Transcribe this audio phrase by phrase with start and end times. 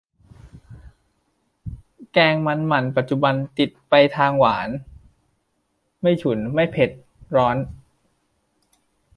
[2.13, 4.69] แกงมันหมั่นปัจจุบัน ติดไปทางหวาน
[6.01, 6.89] ไม่ฉุน ไม่เผ็ด
[7.35, 7.57] ร้อน